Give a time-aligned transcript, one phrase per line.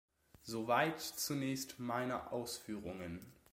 [0.41, 3.23] Soweit zunächst meine Ausführungen.